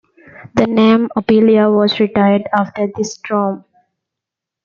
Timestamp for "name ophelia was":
0.65-1.99